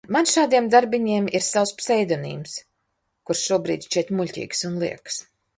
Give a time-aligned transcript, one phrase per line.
[0.15, 2.57] Man šādiem darbiņiem ir savs pseidonīms,
[3.31, 5.25] kurš šobrīd šķiet muļķīgs un lieks.